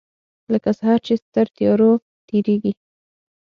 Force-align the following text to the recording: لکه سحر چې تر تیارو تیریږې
لکه 0.51 0.69
سحر 0.79 0.99
چې 1.05 1.13
تر 1.33 1.47
تیارو 1.55 1.91
تیریږې 2.27 2.73